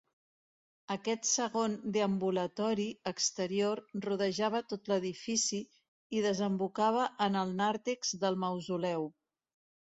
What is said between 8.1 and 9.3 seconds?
del mausoleu.